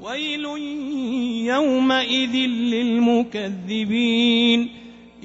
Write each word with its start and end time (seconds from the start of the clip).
ويل 0.00 0.44
يومئذ 1.46 2.36
للمكذبين. 2.46 4.68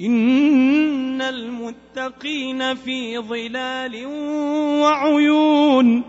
إن 0.00 1.22
المتقين 1.22 2.74
في 2.74 3.18
ظلال 3.18 4.06
وعيون 4.82 6.02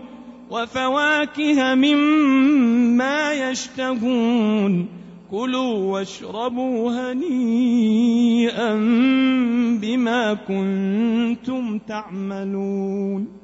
وفواكه 0.50 1.74
مما 1.74 3.32
يشتهون. 3.32 4.88
كلوا 5.30 5.92
واشربوا 5.92 7.12
هنيئا 7.12 8.74
بما 9.82 10.34
كنتم 10.34 11.78
تعملون. 11.78 13.43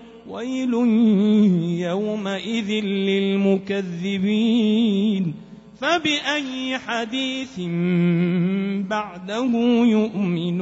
ويل 0.27 0.73
يومئذ 1.79 2.71
للمكذبين. 2.83 5.33
فبأي 5.81 6.77
حديث 6.77 7.59
بعده 8.89 9.51
يؤمنون؟ 9.85 10.59